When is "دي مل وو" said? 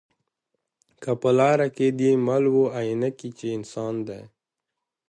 1.97-2.63